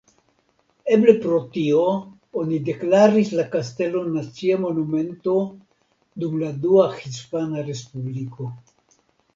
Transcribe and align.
Eble 0.95 1.13
pro 1.25 1.41
tio 1.57 1.83
oni 2.43 2.57
deklaris 2.71 3.35
la 3.41 3.45
kastelon 3.57 4.09
Nacia 4.15 4.57
Monumento 4.65 5.37
dum 6.25 6.43
la 6.47 6.51
Dua 6.67 6.91
Hispana 6.99 7.67
Respubliko. 7.73 8.53